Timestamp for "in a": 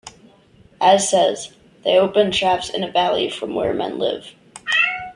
2.71-2.91